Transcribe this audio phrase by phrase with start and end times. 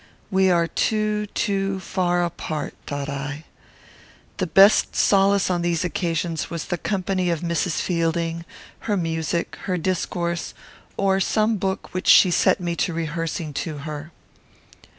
[0.31, 3.45] "We are too too far apart," thought I.
[4.37, 7.79] The best solace on these occasions was the company of Mrs.
[7.79, 8.43] Fielding;
[8.89, 10.55] her music, her discourse,
[10.97, 14.11] or some book which she set me to rehearsing to her.